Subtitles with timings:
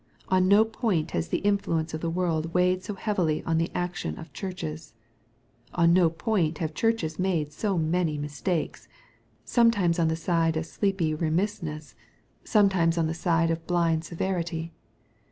[0.29, 4.17] On no point has the influence of the world weighed so heavily on the action
[4.17, 4.95] of Churches.
[5.75, 8.87] On no point have Churches made so many mistakes—
[9.45, 11.93] sometimes on the side of sleepy remissness^
[12.43, 13.13] sometimes on MATTHEW, CHAP.
[13.13, 13.13] XVUI.
[13.13, 14.73] 227 the side of bliad severity.